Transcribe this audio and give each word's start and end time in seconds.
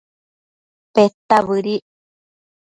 Peta 0.93 1.37
bëdic 1.47 1.83